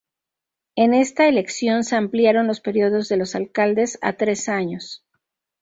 En 0.75 0.95
esta 0.95 1.27
elección 1.27 1.83
se 1.83 1.95
ampliaron 1.95 2.47
los 2.47 2.59
períodos 2.59 3.07
de 3.07 3.17
los 3.17 3.35
alcaldes 3.35 3.99
a 4.01 4.13
tres 4.13 4.49
años. 4.49 5.05